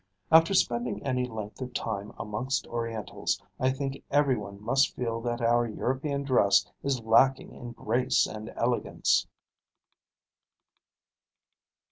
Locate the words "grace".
7.73-8.25